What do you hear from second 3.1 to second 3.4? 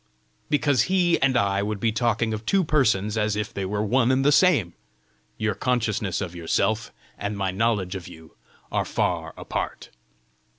as